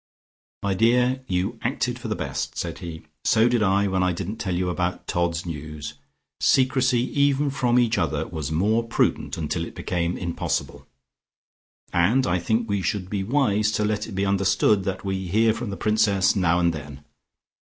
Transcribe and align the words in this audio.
"My 0.63 0.73
dear, 0.73 1.21
you 1.27 1.59
acted 1.61 1.99
for 1.99 2.07
the 2.07 2.15
best," 2.15 2.57
said 2.57 2.79
he. 2.79 3.03
"So 3.23 3.47
did 3.47 3.61
I 3.61 3.85
when 3.85 4.01
I 4.01 4.13
didn't 4.13 4.37
tell 4.37 4.55
you 4.55 4.69
about 4.71 5.05
'Todd's 5.05 5.45
News.' 5.45 5.93
Secrecy 6.39 7.01
even 7.21 7.51
from 7.51 7.77
each 7.77 7.99
other 7.99 8.27
was 8.27 8.51
more 8.51 8.81
prudent, 8.81 9.37
until 9.37 9.63
it 9.63 9.75
became 9.75 10.17
impossible. 10.17 10.87
And 11.93 12.25
I 12.25 12.39
think 12.39 12.67
we 12.67 12.81
should 12.81 13.11
be 13.11 13.23
wise 13.23 13.69
to 13.73 13.85
let 13.85 14.07
it 14.07 14.13
be 14.13 14.25
understood 14.25 14.85
that 14.85 15.05
we 15.05 15.27
hear 15.27 15.53
from 15.53 15.69
the 15.69 15.77
Princess 15.77 16.35
now 16.35 16.57
and 16.59 16.73
then. 16.73 17.03